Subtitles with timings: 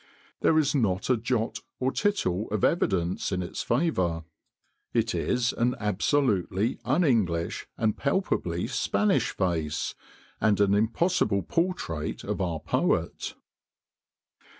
[0.39, 4.23] There is not a jot or tittle of evidence in its favour.
[4.95, 9.93] It is an absolutely un English, and palpably Spanish face,
[10.39, 13.35] and an impossible portrait of our Poet."